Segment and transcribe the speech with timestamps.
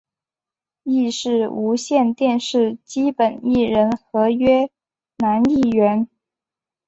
[0.81, 4.67] 亦是无线电视基本艺人合约
[5.19, 6.09] 男艺员。